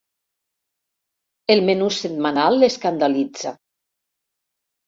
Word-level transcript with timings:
El 1.55 1.61
menú 1.69 1.91
setmanal 1.99 2.57
l'escandalitza. 2.65 3.55